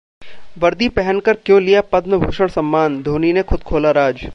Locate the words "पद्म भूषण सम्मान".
1.81-3.01